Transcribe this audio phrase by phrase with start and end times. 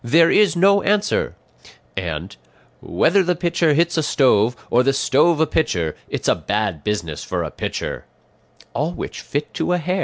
[0.03, 1.35] there is no answer;'
[1.95, 2.35] and
[2.81, 7.23] 'whether the pitcher hits the stone, or the stone the pitcher, it's a bad business
[7.23, 8.03] for the pitcher;'
[8.73, 9.99] all which fit to a hair?